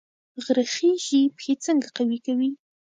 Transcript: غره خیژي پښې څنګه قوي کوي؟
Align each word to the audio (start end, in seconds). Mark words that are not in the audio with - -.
غره 0.43 0.65
خیژي 0.73 1.21
پښې 1.35 1.53
څنګه 1.65 1.87
قوي 1.95 2.19
کوي؟ 2.25 2.49